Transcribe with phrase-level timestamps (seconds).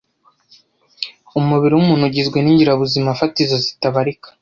[1.39, 4.27] Umubiri wumuntu ugizwe ningirabuzimafatizo zitabarika.